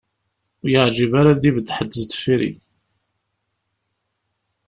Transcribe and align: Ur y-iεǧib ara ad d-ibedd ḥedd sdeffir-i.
Ur 0.61 0.67
y-iεǧib 0.69 1.11
ara 1.19 1.29
ad 1.31 1.39
d-ibedd 1.41 1.73
ḥedd 1.77 1.93
sdeffir-i. 2.01 2.51